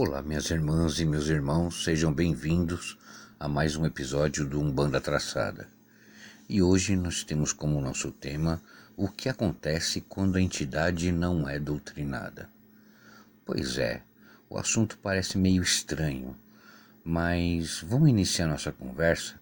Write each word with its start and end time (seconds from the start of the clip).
Olá, 0.00 0.22
minhas 0.22 0.48
irmãs 0.48 1.00
e 1.00 1.04
meus 1.04 1.26
irmãos, 1.26 1.82
sejam 1.82 2.12
bem-vindos 2.12 2.96
a 3.36 3.48
mais 3.48 3.74
um 3.74 3.84
episódio 3.84 4.46
do 4.46 4.60
Umbanda 4.60 5.00
Traçada. 5.00 5.66
E 6.48 6.62
hoje 6.62 6.94
nós 6.94 7.24
temos 7.24 7.52
como 7.52 7.80
nosso 7.80 8.12
tema 8.12 8.62
o 8.96 9.08
que 9.08 9.28
acontece 9.28 10.00
quando 10.02 10.36
a 10.36 10.40
entidade 10.40 11.10
não 11.10 11.48
é 11.48 11.58
doutrinada. 11.58 12.48
Pois 13.44 13.76
é, 13.76 14.00
o 14.48 14.56
assunto 14.56 14.96
parece 15.02 15.36
meio 15.36 15.64
estranho, 15.64 16.36
mas 17.02 17.80
vamos 17.82 18.08
iniciar 18.08 18.46
nossa 18.46 18.70
conversa 18.70 19.34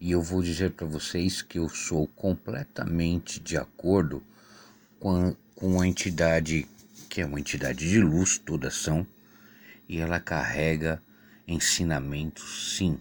e 0.00 0.10
eu 0.10 0.22
vou 0.22 0.42
dizer 0.42 0.70
para 0.70 0.86
vocês 0.86 1.42
que 1.42 1.58
eu 1.58 1.68
sou 1.68 2.06
completamente 2.06 3.38
de 3.38 3.58
acordo 3.58 4.22
com 4.98 5.28
a, 5.28 5.34
com 5.54 5.82
a 5.82 5.86
entidade, 5.86 6.66
que 7.10 7.20
é 7.20 7.26
uma 7.26 7.38
entidade 7.38 7.86
de 7.86 8.00
luz, 8.00 8.38
todas 8.38 8.74
são 8.74 9.06
e 9.92 10.00
ela 10.00 10.18
carrega 10.18 11.02
ensinamentos, 11.46 12.78
sim. 12.78 12.98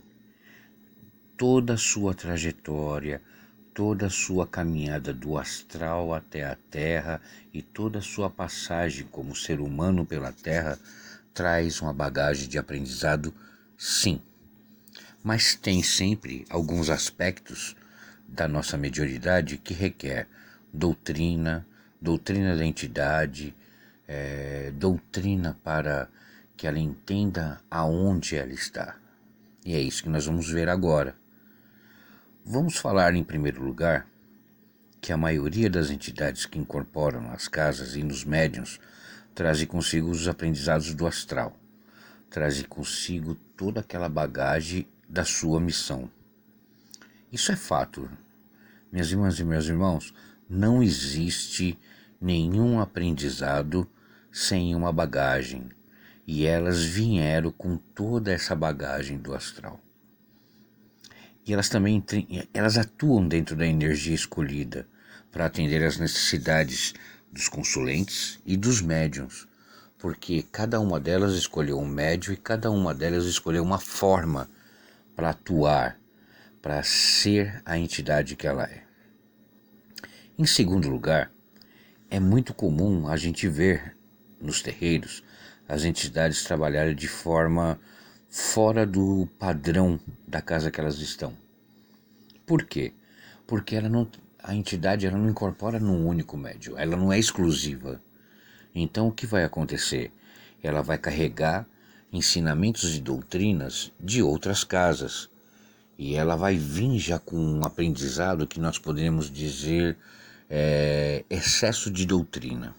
Toda 1.37 1.75
a 1.75 1.77
sua 1.77 2.13
trajetória, 2.13 3.21
toda 3.73 4.07
a 4.07 4.09
sua 4.09 4.45
caminhada 4.45 5.13
do 5.13 5.37
astral 5.37 6.13
até 6.13 6.43
a 6.43 6.57
Terra 6.69 7.21
e 7.53 7.61
toda 7.61 7.99
a 7.99 8.01
sua 8.01 8.29
passagem 8.29 9.07
como 9.09 9.33
ser 9.33 9.61
humano 9.61 10.05
pela 10.05 10.33
Terra 10.33 10.77
traz 11.33 11.81
uma 11.81 11.93
bagagem 11.93 12.49
de 12.49 12.57
aprendizado, 12.57 13.33
sim. 13.77 14.21
Mas 15.23 15.55
tem 15.55 15.81
sempre 15.81 16.45
alguns 16.49 16.89
aspectos 16.89 17.73
da 18.27 18.49
nossa 18.49 18.77
mediunidade 18.77 19.57
que 19.57 19.73
requer 19.73 20.27
doutrina, 20.73 21.65
doutrina 22.01 22.53
da 22.53 22.65
entidade, 22.65 23.55
é, 24.05 24.73
doutrina 24.75 25.57
para 25.63 26.09
que 26.61 26.67
ela 26.67 26.77
entenda 26.77 27.59
aonde 27.71 28.35
ela 28.35 28.53
está. 28.53 28.95
E 29.65 29.73
é 29.73 29.81
isso 29.81 30.03
que 30.03 30.09
nós 30.09 30.27
vamos 30.27 30.47
ver 30.47 30.69
agora. 30.69 31.15
Vamos 32.45 32.77
falar 32.77 33.15
em 33.15 33.23
primeiro 33.23 33.63
lugar 33.63 34.07
que 35.01 35.11
a 35.11 35.17
maioria 35.17 35.71
das 35.71 35.89
entidades 35.89 36.45
que 36.45 36.59
incorporam 36.59 37.19
nas 37.19 37.47
casas 37.47 37.95
e 37.95 38.03
nos 38.03 38.23
médiums 38.23 38.79
trazem 39.33 39.65
consigo 39.65 40.11
os 40.11 40.27
aprendizados 40.27 40.93
do 40.93 41.07
astral, 41.07 41.59
trazem 42.29 42.65
consigo 42.65 43.33
toda 43.57 43.79
aquela 43.79 44.07
bagagem 44.07 44.87
da 45.09 45.25
sua 45.25 45.59
missão. 45.59 46.11
Isso 47.31 47.51
é 47.51 47.55
fato. 47.55 48.07
Minhas 48.91 49.09
irmãs 49.09 49.39
e 49.39 49.43
meus 49.43 49.65
irmãos, 49.65 50.13
não 50.47 50.83
existe 50.83 51.75
nenhum 52.21 52.79
aprendizado 52.79 53.89
sem 54.31 54.75
uma 54.75 54.93
bagagem, 54.93 55.71
e 56.33 56.47
elas 56.47 56.81
vieram 56.81 57.51
com 57.51 57.75
toda 57.75 58.31
essa 58.31 58.55
bagagem 58.55 59.17
do 59.17 59.33
astral. 59.33 59.77
E 61.45 61.51
elas 61.51 61.67
também 61.67 62.01
elas 62.53 62.77
atuam 62.77 63.27
dentro 63.27 63.53
da 63.53 63.67
energia 63.67 64.15
escolhida 64.15 64.87
para 65.29 65.45
atender 65.45 65.83
às 65.83 65.97
necessidades 65.97 66.93
dos 67.29 67.49
consulentes 67.49 68.39
e 68.45 68.55
dos 68.55 68.79
médiums, 68.79 69.45
porque 69.97 70.41
cada 70.53 70.79
uma 70.79 71.01
delas 71.01 71.33
escolheu 71.33 71.77
um 71.77 71.85
médium 71.85 72.31
e 72.31 72.37
cada 72.37 72.71
uma 72.71 72.93
delas 72.93 73.25
escolheu 73.25 73.61
uma 73.61 73.77
forma 73.77 74.49
para 75.13 75.31
atuar, 75.31 75.99
para 76.61 76.81
ser 76.81 77.61
a 77.65 77.77
entidade 77.77 78.37
que 78.37 78.47
ela 78.47 78.63
é. 78.63 78.83
Em 80.39 80.45
segundo 80.45 80.87
lugar, 80.87 81.29
é 82.09 82.21
muito 82.21 82.53
comum 82.53 83.09
a 83.09 83.17
gente 83.17 83.49
ver 83.49 83.97
nos 84.39 84.61
terreiros 84.61 85.21
as 85.71 85.85
entidades 85.85 86.43
trabalharem 86.43 86.93
de 86.93 87.07
forma 87.07 87.79
fora 88.29 88.85
do 88.85 89.25
padrão 89.39 89.97
da 90.27 90.41
casa 90.41 90.69
que 90.69 90.81
elas 90.81 90.99
estão. 90.99 91.33
Por 92.45 92.65
quê? 92.65 92.91
Porque 93.47 93.77
ela 93.77 93.87
não, 93.87 94.05
a 94.43 94.53
entidade 94.53 95.07
ela 95.07 95.17
não 95.17 95.29
incorpora 95.29 95.79
num 95.79 96.05
único 96.05 96.35
médio, 96.35 96.77
ela 96.77 96.97
não 96.97 97.13
é 97.13 97.17
exclusiva. 97.17 98.01
Então 98.75 99.07
o 99.07 99.13
que 99.13 99.25
vai 99.25 99.45
acontecer? 99.45 100.11
Ela 100.61 100.81
vai 100.81 100.97
carregar 100.97 101.65
ensinamentos 102.11 102.93
e 102.93 102.99
doutrinas 102.99 103.93
de 103.97 104.21
outras 104.21 104.65
casas 104.65 105.29
e 105.97 106.15
ela 106.15 106.35
vai 106.35 106.57
vir 106.57 106.99
já 106.99 107.17
com 107.17 107.37
um 107.37 107.63
aprendizado 107.63 108.45
que 108.45 108.59
nós 108.59 108.77
poderíamos 108.77 109.31
dizer 109.31 109.97
é, 110.49 111.23
excesso 111.29 111.89
de 111.89 112.05
doutrina, 112.05 112.75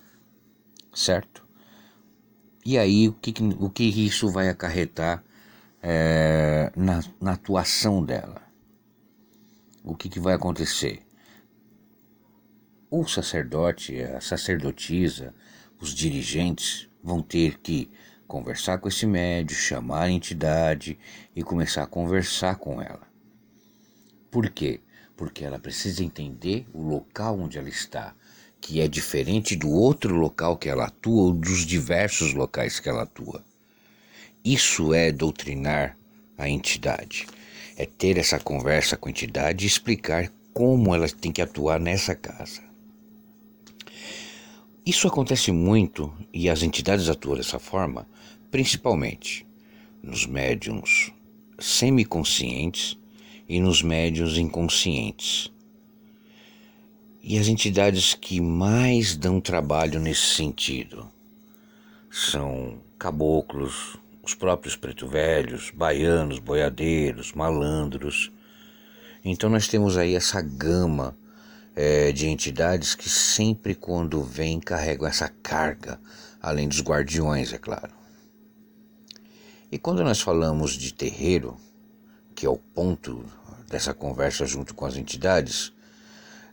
certo? 0.94 1.42
E 2.64 2.78
aí, 2.78 3.08
o 3.08 3.12
que, 3.12 3.34
o 3.58 3.68
que 3.68 3.84
isso 3.84 4.30
vai 4.30 4.48
acarretar 4.48 5.24
é, 5.82 6.70
na, 6.76 7.02
na, 7.20 7.32
atuação 7.32 8.04
dela? 8.04 8.40
O 9.82 9.96
que, 9.96 10.08
que 10.08 10.20
vai 10.20 10.34
acontecer? 10.34 11.02
O 12.88 13.04
sacerdote, 13.04 14.00
a 14.00 14.20
sacerdotisa, 14.20 15.34
os 15.80 15.92
dirigentes 15.92 16.88
vão 17.02 17.20
ter 17.20 17.58
que 17.58 17.90
conversar 18.28 18.78
com 18.78 18.88
esse 18.88 19.06
médio, 19.06 19.56
chamar 19.56 20.04
a 20.04 20.10
entidade 20.10 20.96
e 21.34 21.42
começar 21.42 21.82
a 21.82 21.86
conversar 21.86 22.56
com 22.56 22.80
ela. 22.80 23.06
Por 24.30 24.48
quê? 24.50 24.80
Porque 25.16 25.44
ela 25.44 25.58
precisa 25.58 26.04
entender 26.04 26.66
o 26.72 26.80
local 26.80 27.40
onde 27.40 27.58
ela 27.58 27.68
está, 27.68 28.14
que 28.62 28.80
é 28.80 28.86
diferente 28.86 29.56
do 29.56 29.68
outro 29.68 30.14
local 30.14 30.56
que 30.56 30.68
ela 30.68 30.84
atua 30.84 31.24
ou 31.24 31.32
dos 31.32 31.66
diversos 31.66 32.32
locais 32.32 32.78
que 32.78 32.88
ela 32.88 33.02
atua. 33.02 33.44
Isso 34.44 34.94
é 34.94 35.10
doutrinar 35.10 35.98
a 36.38 36.48
entidade, 36.48 37.26
é 37.76 37.84
ter 37.84 38.16
essa 38.16 38.38
conversa 38.38 38.96
com 38.96 39.08
a 39.08 39.10
entidade 39.10 39.64
e 39.64 39.68
explicar 39.68 40.32
como 40.54 40.94
ela 40.94 41.08
tem 41.08 41.32
que 41.32 41.42
atuar 41.42 41.80
nessa 41.80 42.14
casa. 42.14 42.62
Isso 44.86 45.08
acontece 45.08 45.50
muito 45.50 46.12
e 46.32 46.48
as 46.48 46.62
entidades 46.62 47.08
atuam 47.08 47.36
dessa 47.36 47.58
forma, 47.58 48.06
principalmente 48.50 49.44
nos 50.00 50.24
médiums 50.24 51.12
semiconscientes 51.58 52.96
e 53.48 53.60
nos 53.60 53.82
médiums 53.82 54.38
inconscientes 54.38 55.51
e 57.32 57.38
as 57.38 57.48
entidades 57.48 58.12
que 58.12 58.42
mais 58.42 59.16
dão 59.16 59.40
trabalho 59.40 59.98
nesse 59.98 60.34
sentido 60.34 61.10
são 62.10 62.78
caboclos, 62.98 63.96
os 64.22 64.34
próprios 64.34 64.76
preto 64.76 65.08
velhos, 65.08 65.70
baianos, 65.70 66.38
boiadeiros, 66.38 67.32
malandros. 67.32 68.30
Então 69.24 69.48
nós 69.48 69.66
temos 69.66 69.96
aí 69.96 70.14
essa 70.14 70.42
gama 70.42 71.16
é, 71.74 72.12
de 72.12 72.28
entidades 72.28 72.94
que 72.94 73.08
sempre 73.08 73.74
quando 73.74 74.22
vêm 74.22 74.60
carregam 74.60 75.08
essa 75.08 75.30
carga, 75.42 75.98
além 76.38 76.68
dos 76.68 76.82
guardiões, 76.82 77.50
é 77.54 77.56
claro. 77.56 77.94
E 79.70 79.78
quando 79.78 80.04
nós 80.04 80.20
falamos 80.20 80.72
de 80.72 80.92
terreiro, 80.92 81.56
que 82.34 82.44
é 82.44 82.50
o 82.50 82.58
ponto 82.58 83.24
dessa 83.70 83.94
conversa 83.94 84.44
junto 84.44 84.74
com 84.74 84.84
as 84.84 84.98
entidades, 84.98 85.72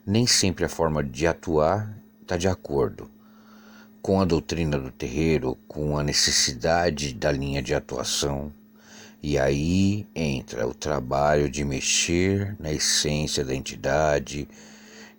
nem 0.09 0.25
sempre 0.25 0.65
a 0.65 0.69
forma 0.69 1.03
de 1.03 1.27
atuar 1.27 1.95
está 2.23 2.35
de 2.35 2.47
acordo 2.47 3.07
com 4.01 4.19
a 4.19 4.25
doutrina 4.25 4.79
do 4.79 4.89
terreiro, 4.89 5.56
com 5.67 6.00
a 6.00 6.03
necessidade 6.03 7.13
da 7.13 7.31
linha 7.31 7.61
de 7.61 7.75
atuação. 7.75 8.51
E 9.21 9.38
aí 9.38 10.07
entra 10.15 10.67
o 10.67 10.73
trabalho 10.73 11.47
de 11.47 11.63
mexer 11.63 12.56
na 12.59 12.71
essência 12.71 13.45
da 13.45 13.53
entidade, 13.53 14.47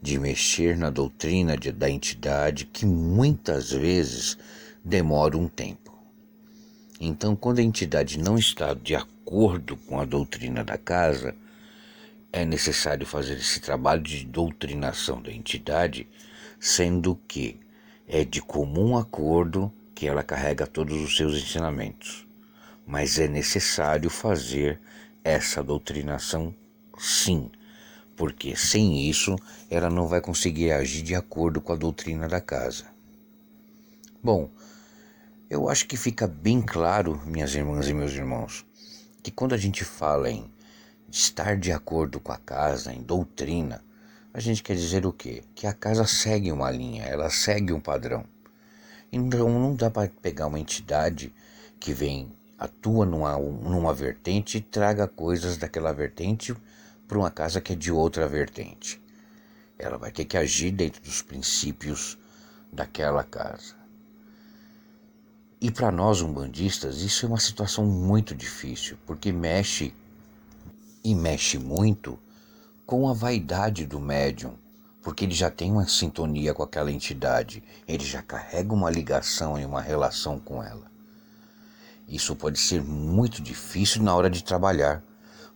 de 0.02 0.18
mexer 0.18 0.76
na 0.76 0.90
doutrina 0.90 1.56
de, 1.56 1.70
da 1.70 1.88
entidade 1.88 2.64
que 2.64 2.84
muitas 2.84 3.70
vezes 3.70 4.36
demora 4.84 5.38
um 5.38 5.46
tempo. 5.46 5.96
Então, 7.00 7.36
quando 7.36 7.60
a 7.60 7.62
entidade 7.62 8.18
não 8.18 8.36
está 8.36 8.74
de 8.74 8.96
acordo 8.96 9.76
com 9.76 10.00
a 10.00 10.04
doutrina 10.04 10.64
da 10.64 10.76
casa, 10.76 11.32
é 12.32 12.44
necessário 12.44 13.06
fazer 13.06 13.38
esse 13.38 13.60
trabalho 13.60 14.02
de 14.02 14.24
doutrinação 14.24 15.20
da 15.20 15.32
entidade, 15.32 16.08
sendo 16.58 17.18
que 17.26 17.58
é 18.06 18.24
de 18.24 18.40
comum 18.40 18.96
acordo 18.96 19.72
que 19.94 20.06
ela 20.06 20.22
carrega 20.22 20.66
todos 20.66 21.00
os 21.00 21.16
seus 21.16 21.34
ensinamentos. 21.34 22.26
Mas 22.86 23.18
é 23.18 23.28
necessário 23.28 24.08
fazer 24.08 24.80
essa 25.22 25.62
doutrinação 25.62 26.54
sim, 26.98 27.50
porque 28.16 28.56
sem 28.56 29.08
isso 29.08 29.36
ela 29.70 29.90
não 29.90 30.06
vai 30.06 30.20
conseguir 30.20 30.72
agir 30.72 31.02
de 31.02 31.14
acordo 31.14 31.60
com 31.60 31.72
a 31.72 31.76
doutrina 31.76 32.28
da 32.28 32.40
casa. 32.40 32.86
Bom, 34.22 34.50
eu 35.48 35.68
acho 35.68 35.86
que 35.86 35.96
fica 35.96 36.26
bem 36.26 36.62
claro, 36.62 37.20
minhas 37.26 37.54
irmãs 37.54 37.88
e 37.88 37.94
meus 37.94 38.12
irmãos, 38.12 38.64
que 39.22 39.30
quando 39.30 39.54
a 39.54 39.58
gente 39.58 39.84
fala 39.84 40.30
em 40.30 40.50
estar 41.10 41.56
de 41.56 41.72
acordo 41.72 42.20
com 42.20 42.32
a 42.32 42.38
casa, 42.38 42.92
em 42.92 43.02
doutrina, 43.02 43.82
a 44.32 44.38
gente 44.38 44.62
quer 44.62 44.76
dizer 44.76 45.04
o 45.04 45.12
quê? 45.12 45.42
Que 45.54 45.66
a 45.66 45.72
casa 45.72 46.06
segue 46.06 46.52
uma 46.52 46.70
linha, 46.70 47.02
ela 47.02 47.28
segue 47.28 47.72
um 47.72 47.80
padrão. 47.80 48.24
Então 49.12 49.48
não 49.48 49.74
dá 49.74 49.90
para 49.90 50.08
pegar 50.22 50.46
uma 50.46 50.60
entidade 50.60 51.34
que 51.80 51.92
vem, 51.92 52.30
atua 52.56 53.04
numa, 53.04 53.36
numa 53.36 53.92
vertente 53.92 54.58
e 54.58 54.60
traga 54.60 55.08
coisas 55.08 55.56
daquela 55.56 55.92
vertente 55.92 56.54
para 57.08 57.18
uma 57.18 57.30
casa 57.30 57.60
que 57.60 57.72
é 57.72 57.76
de 57.76 57.90
outra 57.90 58.28
vertente. 58.28 59.02
Ela 59.76 59.98
vai 59.98 60.12
ter 60.12 60.24
que 60.24 60.36
agir 60.36 60.70
dentro 60.70 61.02
dos 61.02 61.22
princípios 61.22 62.16
daquela 62.72 63.24
casa. 63.24 63.74
E 65.60 65.70
para 65.70 65.90
nós 65.90 66.22
umbandistas, 66.22 67.02
isso 67.02 67.26
é 67.26 67.28
uma 67.28 67.40
situação 67.40 67.84
muito 67.84 68.34
difícil, 68.34 68.96
porque 69.04 69.32
mexe 69.32 69.92
e 71.02 71.14
mexe 71.14 71.58
muito 71.58 72.18
com 72.86 73.08
a 73.08 73.12
vaidade 73.12 73.86
do 73.86 74.00
médium, 74.00 74.54
porque 75.02 75.24
ele 75.24 75.34
já 75.34 75.50
tem 75.50 75.70
uma 75.70 75.86
sintonia 75.86 76.52
com 76.52 76.62
aquela 76.62 76.90
entidade, 76.90 77.62
ele 77.86 78.04
já 78.04 78.22
carrega 78.22 78.74
uma 78.74 78.90
ligação 78.90 79.58
e 79.58 79.64
uma 79.64 79.80
relação 79.80 80.38
com 80.38 80.62
ela. 80.62 80.90
Isso 82.08 82.34
pode 82.34 82.58
ser 82.58 82.82
muito 82.82 83.40
difícil 83.40 84.02
na 84.02 84.14
hora 84.14 84.28
de 84.28 84.42
trabalhar, 84.42 85.02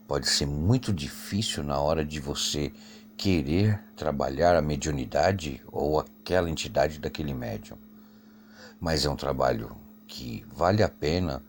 pode 0.06 0.28
ser 0.28 0.46
muito 0.46 0.92
difícil 0.92 1.64
na 1.64 1.78
hora 1.80 2.04
de 2.04 2.20
você 2.20 2.72
querer 3.16 3.82
trabalhar 3.96 4.56
a 4.56 4.62
mediunidade 4.62 5.62
ou 5.70 5.98
aquela 5.98 6.48
entidade 6.48 6.98
daquele 6.98 7.34
médium. 7.34 7.76
Mas 8.80 9.04
é 9.04 9.10
um 9.10 9.16
trabalho 9.16 9.76
que 10.06 10.44
vale 10.54 10.82
a 10.82 10.88
pena 10.88 11.42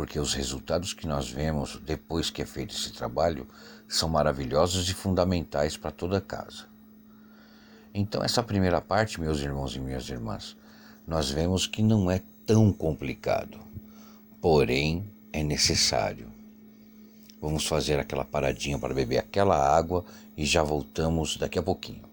porque 0.00 0.18
os 0.18 0.32
resultados 0.32 0.94
que 0.94 1.06
nós 1.06 1.28
vemos 1.28 1.78
depois 1.84 2.30
que 2.30 2.40
é 2.40 2.46
feito 2.46 2.74
esse 2.74 2.90
trabalho 2.90 3.46
são 3.86 4.08
maravilhosos 4.08 4.88
e 4.88 4.94
fundamentais 4.94 5.76
para 5.76 5.90
toda 5.90 6.16
a 6.16 6.20
casa. 6.22 6.64
Então, 7.92 8.24
essa 8.24 8.42
primeira 8.42 8.80
parte, 8.80 9.20
meus 9.20 9.40
irmãos 9.40 9.76
e 9.76 9.78
minhas 9.78 10.08
irmãs, 10.08 10.56
nós 11.06 11.28
vemos 11.30 11.66
que 11.66 11.82
não 11.82 12.10
é 12.10 12.22
tão 12.46 12.72
complicado, 12.72 13.60
porém 14.40 15.04
é 15.34 15.42
necessário. 15.42 16.32
Vamos 17.38 17.66
fazer 17.66 17.98
aquela 17.98 18.24
paradinha 18.24 18.78
para 18.78 18.94
beber 18.94 19.18
aquela 19.18 19.58
água 19.58 20.02
e 20.34 20.46
já 20.46 20.62
voltamos 20.62 21.36
daqui 21.36 21.58
a 21.58 21.62
pouquinho. 21.62 22.08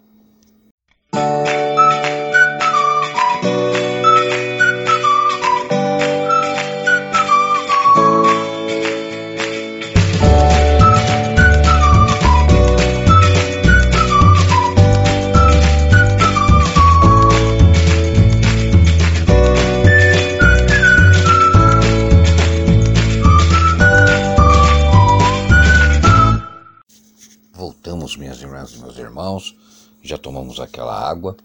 Já 30.08 30.18
tomamos 30.18 30.60
aquela 30.60 30.98
água. 30.98 31.36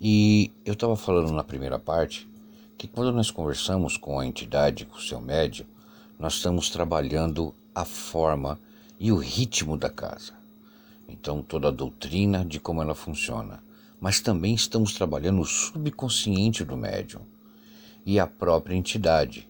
E 0.00 0.50
eu 0.64 0.72
estava 0.72 0.96
falando 0.96 1.32
na 1.32 1.44
primeira 1.44 1.78
parte 1.78 2.28
que 2.76 2.88
quando 2.88 3.12
nós 3.12 3.30
conversamos 3.30 3.96
com 3.96 4.18
a 4.18 4.26
entidade, 4.26 4.86
com 4.86 4.96
o 4.96 5.00
seu 5.00 5.20
médium, 5.20 5.66
nós 6.18 6.34
estamos 6.34 6.70
trabalhando 6.70 7.54
a 7.74 7.84
forma 7.84 8.58
e 8.98 9.12
o 9.12 9.16
ritmo 9.16 9.76
da 9.76 9.90
casa. 9.90 10.32
Então, 11.08 11.42
toda 11.42 11.68
a 11.68 11.72
doutrina 11.72 12.44
de 12.44 12.58
como 12.58 12.82
ela 12.82 12.94
funciona. 12.94 13.62
Mas 14.00 14.20
também 14.20 14.54
estamos 14.54 14.94
trabalhando 14.94 15.40
o 15.40 15.44
subconsciente 15.44 16.64
do 16.64 16.76
médium 16.76 17.22
e 18.04 18.18
a 18.18 18.26
própria 18.26 18.74
entidade, 18.74 19.48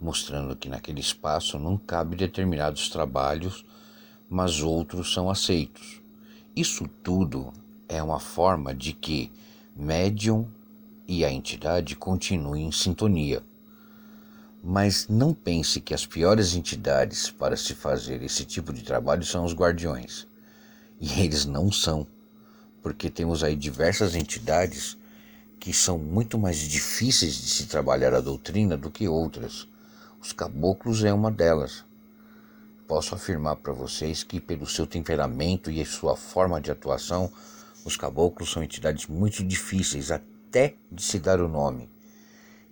mostrando 0.00 0.56
que 0.56 0.68
naquele 0.68 1.00
espaço 1.00 1.58
não 1.58 1.78
cabe 1.78 2.16
determinados 2.16 2.88
trabalhos, 2.88 3.64
mas 4.28 4.60
outros 4.60 5.14
são 5.14 5.30
aceitos. 5.30 6.02
Isso 6.54 6.88
tudo 7.02 7.52
é 7.88 8.02
uma 8.02 8.18
forma 8.18 8.74
de 8.74 8.92
que 8.92 9.32
médium 9.74 10.48
e 11.06 11.24
a 11.24 11.30
entidade 11.30 11.94
continuem 11.94 12.66
em 12.66 12.72
sintonia. 12.72 13.42
Mas 14.62 15.06
não 15.08 15.32
pense 15.32 15.80
que 15.80 15.94
as 15.94 16.04
piores 16.04 16.54
entidades 16.54 17.30
para 17.30 17.56
se 17.56 17.74
fazer 17.74 18.22
esse 18.22 18.44
tipo 18.44 18.72
de 18.72 18.82
trabalho 18.82 19.24
são 19.24 19.44
os 19.44 19.54
guardiões. 19.54 20.26
E 21.00 21.20
eles 21.20 21.44
não 21.44 21.70
são, 21.70 22.06
porque 22.82 23.08
temos 23.10 23.44
aí 23.44 23.54
diversas 23.54 24.14
entidades 24.14 24.96
que 25.60 25.72
são 25.72 25.98
muito 25.98 26.38
mais 26.38 26.58
difíceis 26.58 27.34
de 27.34 27.48
se 27.48 27.66
trabalhar 27.66 28.14
a 28.14 28.20
doutrina 28.20 28.76
do 28.76 28.90
que 28.90 29.06
outras. 29.06 29.68
Os 30.20 30.32
caboclos 30.32 31.04
é 31.04 31.12
uma 31.12 31.30
delas. 31.30 31.84
Posso 32.88 33.14
afirmar 33.14 33.56
para 33.56 33.72
vocês 33.72 34.22
que, 34.22 34.40
pelo 34.40 34.66
seu 34.66 34.86
temperamento 34.86 35.70
e 35.70 35.84
sua 35.84 36.16
forma 36.16 36.60
de 36.60 36.70
atuação, 36.70 37.32
os 37.86 37.96
caboclos 37.96 38.50
são 38.50 38.64
entidades 38.64 39.06
muito 39.06 39.44
difíceis 39.44 40.10
até 40.10 40.74
de 40.90 41.02
se 41.02 41.20
dar 41.20 41.40
o 41.40 41.46
nome. 41.46 41.88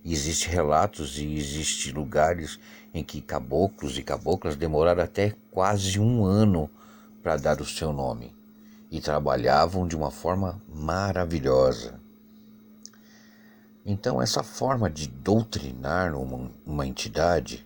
E 0.03 0.11
existem 0.11 0.51
relatos 0.51 1.17
e 1.17 1.37
existem 1.37 1.93
lugares 1.93 2.59
em 2.93 3.01
que 3.01 3.21
caboclos 3.21 3.97
e 3.97 4.03
caboclas 4.03 4.57
demoraram 4.57 5.01
até 5.01 5.33
quase 5.49 5.99
um 6.01 6.25
ano 6.25 6.69
para 7.23 7.37
dar 7.37 7.61
o 7.61 7.65
seu 7.65 7.93
nome 7.93 8.35
e 8.91 8.99
trabalhavam 8.99 9.87
de 9.87 9.95
uma 9.95 10.11
forma 10.11 10.61
maravilhosa. 10.67 11.97
Então, 13.85 14.21
essa 14.21 14.43
forma 14.43 14.89
de 14.89 15.07
doutrinar 15.07 16.13
uma, 16.13 16.51
uma 16.65 16.85
entidade 16.85 17.65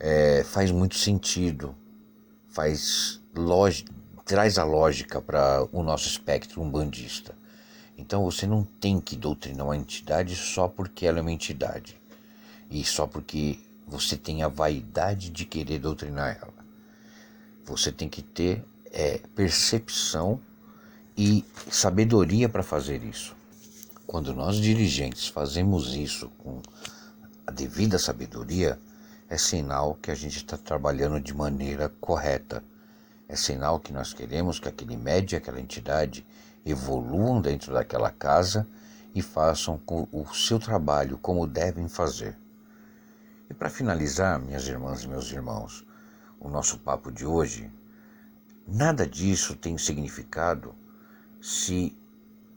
é, 0.00 0.42
faz 0.42 0.72
muito 0.72 0.96
sentido, 0.96 1.74
faz 2.48 3.20
lógica, 3.34 3.92
traz 4.28 4.58
a 4.58 4.62
lógica 4.62 5.22
para 5.22 5.66
o 5.72 5.82
nosso 5.82 6.06
espectro 6.06 6.60
umbandista. 6.60 7.34
Então 7.96 8.22
você 8.22 8.46
não 8.46 8.62
tem 8.62 9.00
que 9.00 9.16
doutrinar 9.16 9.64
uma 9.66 9.76
entidade 9.76 10.36
só 10.36 10.68
porque 10.68 11.06
ela 11.06 11.18
é 11.18 11.22
uma 11.22 11.32
entidade 11.32 11.98
e 12.70 12.84
só 12.84 13.06
porque 13.06 13.58
você 13.86 14.18
tem 14.18 14.42
a 14.42 14.48
vaidade 14.48 15.30
de 15.30 15.46
querer 15.46 15.78
doutrinar 15.78 16.36
ela. 16.42 16.52
Você 17.64 17.90
tem 17.90 18.06
que 18.06 18.20
ter 18.20 18.62
é, 18.92 19.18
percepção 19.34 20.38
e 21.16 21.42
sabedoria 21.70 22.50
para 22.50 22.62
fazer 22.62 23.02
isso. 23.02 23.34
Quando 24.06 24.34
nós 24.34 24.56
dirigentes 24.56 25.26
fazemos 25.26 25.94
isso 25.94 26.30
com 26.36 26.60
a 27.46 27.50
devida 27.50 27.98
sabedoria, 27.98 28.78
é 29.30 29.38
sinal 29.38 29.94
que 29.94 30.10
a 30.10 30.14
gente 30.14 30.36
está 30.36 30.58
trabalhando 30.58 31.18
de 31.18 31.32
maneira 31.32 31.88
correta. 31.98 32.62
É 33.28 33.36
sinal 33.36 33.78
que 33.78 33.92
nós 33.92 34.14
queremos 34.14 34.58
que 34.58 34.68
aquele 34.68 34.96
médio, 34.96 35.36
aquela 35.36 35.60
entidade 35.60 36.26
evoluam 36.64 37.40
dentro 37.40 37.74
daquela 37.74 38.10
casa 38.10 38.66
e 39.14 39.20
façam 39.20 39.80
o 39.86 40.24
seu 40.34 40.58
trabalho 40.58 41.18
como 41.18 41.46
devem 41.46 41.88
fazer. 41.88 42.36
E 43.50 43.54
para 43.54 43.68
finalizar, 43.68 44.40
minhas 44.40 44.66
irmãs 44.66 45.02
e 45.02 45.08
meus 45.08 45.30
irmãos, 45.30 45.86
o 46.40 46.48
nosso 46.48 46.78
papo 46.78 47.12
de 47.12 47.26
hoje, 47.26 47.70
nada 48.66 49.06
disso 49.06 49.54
tem 49.54 49.76
significado 49.76 50.74
se 51.40 51.94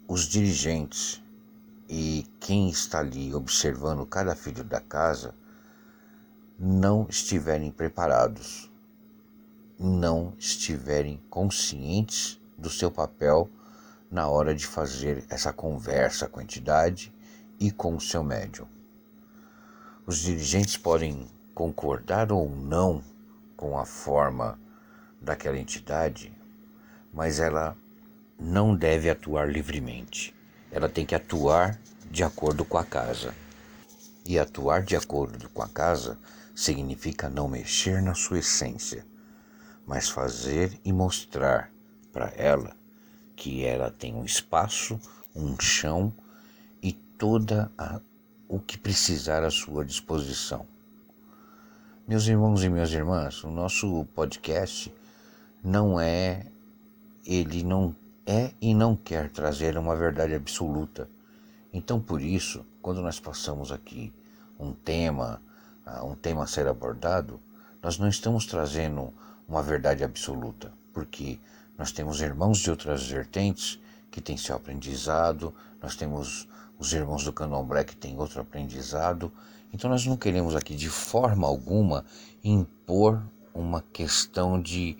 os 0.07 0.21
dirigentes 0.21 1.21
e 1.89 2.25
quem 2.39 2.69
está 2.69 2.99
ali 2.99 3.35
observando 3.35 4.05
cada 4.05 4.35
filho 4.35 4.63
da 4.63 4.79
casa 4.79 5.35
não 6.57 7.05
estiverem 7.09 7.71
preparados, 7.71 8.70
não 9.87 10.33
estiverem 10.37 11.19
conscientes 11.29 12.39
do 12.55 12.69
seu 12.69 12.91
papel 12.91 13.49
na 14.11 14.27
hora 14.27 14.53
de 14.53 14.67
fazer 14.67 15.23
essa 15.27 15.51
conversa 15.51 16.27
com 16.27 16.39
a 16.39 16.43
entidade 16.43 17.11
e 17.59 17.71
com 17.71 17.95
o 17.95 18.01
seu 18.01 18.23
médium. 18.23 18.67
Os 20.05 20.19
dirigentes 20.19 20.77
podem 20.77 21.27
concordar 21.55 22.31
ou 22.31 22.49
não 22.49 23.03
com 23.57 23.77
a 23.77 23.85
forma 23.85 24.59
daquela 25.19 25.57
entidade, 25.57 26.31
mas 27.13 27.39
ela 27.39 27.75
não 28.39 28.75
deve 28.75 29.09
atuar 29.09 29.49
livremente. 29.49 30.35
Ela 30.71 30.89
tem 30.89 31.05
que 31.05 31.15
atuar 31.15 31.79
de 32.09 32.23
acordo 32.23 32.63
com 32.65 32.77
a 32.77 32.83
casa. 32.83 33.33
E 34.25 34.37
atuar 34.37 34.83
de 34.83 34.95
acordo 34.95 35.49
com 35.49 35.61
a 35.61 35.67
casa 35.67 36.19
significa 36.55 37.29
não 37.29 37.47
mexer 37.47 38.01
na 38.01 38.13
sua 38.13 38.39
essência, 38.39 39.05
mas 39.91 40.07
fazer 40.07 40.79
e 40.85 40.93
mostrar 40.93 41.69
para 42.13 42.31
ela 42.37 42.73
que 43.35 43.65
ela 43.65 43.91
tem 43.91 44.15
um 44.15 44.23
espaço, 44.23 44.97
um 45.35 45.59
chão 45.59 46.13
e 46.81 46.93
toda 46.93 47.69
a, 47.77 47.99
o 48.47 48.57
que 48.57 48.77
precisar 48.77 49.43
à 49.43 49.51
sua 49.51 49.83
disposição. 49.83 50.65
Meus 52.07 52.25
irmãos 52.25 52.63
e 52.63 52.69
minhas 52.69 52.93
irmãs, 52.93 53.43
o 53.43 53.51
nosso 53.51 54.05
podcast 54.15 54.95
não 55.61 55.99
é, 55.99 56.45
ele 57.25 57.61
não 57.61 57.93
é 58.25 58.51
e 58.61 58.73
não 58.73 58.95
quer 58.95 59.29
trazer 59.29 59.77
uma 59.77 59.93
verdade 59.93 60.33
absoluta. 60.33 61.09
Então, 61.73 61.99
por 61.99 62.21
isso, 62.21 62.65
quando 62.81 63.01
nós 63.01 63.19
passamos 63.19 63.73
aqui 63.73 64.13
um 64.57 64.71
tema, 64.71 65.41
ah, 65.85 66.05
um 66.05 66.15
tema 66.15 66.45
a 66.45 66.47
ser 66.47 66.65
abordado, 66.65 67.41
nós 67.83 67.99
não 67.99 68.07
estamos 68.07 68.45
trazendo 68.45 69.13
uma 69.51 69.61
verdade 69.61 70.01
absoluta, 70.01 70.71
porque 70.93 71.37
nós 71.77 71.91
temos 71.91 72.21
irmãos 72.21 72.59
de 72.59 72.71
outras 72.71 73.05
vertentes 73.05 73.77
que 74.09 74.21
têm 74.21 74.37
seu 74.37 74.55
aprendizado, 74.55 75.53
nós 75.81 75.93
temos 75.93 76.47
os 76.79 76.93
irmãos 76.93 77.25
do 77.25 77.33
candomblé 77.33 77.83
que 77.83 77.95
têm 77.95 78.17
outro 78.17 78.39
aprendizado. 78.39 79.29
Então 79.73 79.89
nós 79.89 80.05
não 80.05 80.15
queremos 80.15 80.55
aqui 80.55 80.73
de 80.73 80.87
forma 80.87 81.45
alguma 81.45 82.05
impor 82.41 83.21
uma 83.53 83.83
questão 83.91 84.59
de, 84.59 84.97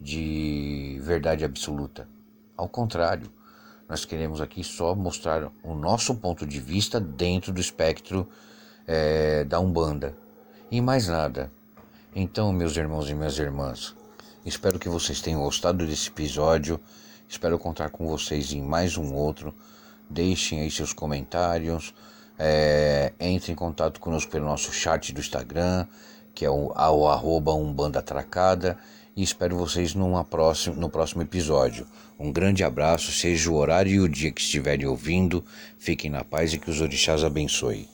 de 0.00 1.00
verdade 1.00 1.44
absoluta. 1.44 2.08
Ao 2.56 2.68
contrário, 2.68 3.30
nós 3.88 4.04
queremos 4.04 4.40
aqui 4.40 4.64
só 4.64 4.96
mostrar 4.96 5.48
o 5.62 5.74
nosso 5.74 6.12
ponto 6.16 6.44
de 6.44 6.58
vista 6.58 6.98
dentro 6.98 7.52
do 7.52 7.60
espectro 7.60 8.28
é, 8.84 9.44
da 9.44 9.60
Umbanda. 9.60 10.12
E 10.72 10.80
mais 10.80 11.06
nada. 11.06 11.52
Então, 12.14 12.52
meus 12.52 12.76
irmãos 12.76 13.08
e 13.08 13.14
minhas 13.14 13.38
irmãs, 13.38 13.94
espero 14.44 14.78
que 14.78 14.88
vocês 14.88 15.22
tenham 15.22 15.40
gostado 15.40 15.86
desse 15.86 16.08
episódio. 16.08 16.78
Espero 17.26 17.58
contar 17.58 17.88
com 17.88 18.06
vocês 18.06 18.52
em 18.52 18.60
mais 18.60 18.98
um 18.98 19.14
outro. 19.14 19.54
Deixem 20.10 20.60
aí 20.60 20.70
seus 20.70 20.92
comentários. 20.92 21.94
É, 22.38 23.12
entre 23.18 23.52
em 23.52 23.54
contato 23.54 23.98
conosco 23.98 24.30
pelo 24.30 24.44
nosso 24.44 24.72
chat 24.72 25.12
do 25.12 25.20
Instagram, 25.20 25.86
que 26.34 26.44
é 26.44 26.50
o, 26.50 26.72
o 26.74 27.08
arroba 27.08 27.54
Umbanda 27.54 28.00
Atracada. 28.00 28.78
E 29.16 29.22
espero 29.22 29.56
vocês 29.56 29.94
numa 29.94 30.22
próxima, 30.22 30.76
no 30.76 30.90
próximo 30.90 31.22
episódio. 31.22 31.86
Um 32.18 32.30
grande 32.30 32.62
abraço, 32.62 33.10
seja 33.10 33.50
o 33.50 33.56
horário 33.56 33.90
e 33.90 34.00
o 34.00 34.08
dia 34.08 34.30
que 34.30 34.40
estiverem 34.42 34.86
ouvindo. 34.86 35.42
Fiquem 35.78 36.10
na 36.10 36.24
paz 36.24 36.52
e 36.52 36.58
que 36.58 36.70
os 36.70 36.82
orixás 36.82 37.24
abençoem. 37.24 37.88